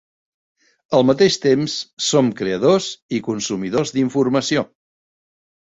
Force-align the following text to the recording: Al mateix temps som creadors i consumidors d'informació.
Al 0.99 1.05
mateix 1.09 1.37
temps 1.43 1.75
som 2.07 2.33
creadors 2.41 2.89
i 3.19 3.23
consumidors 3.31 3.97
d'informació. 3.99 4.67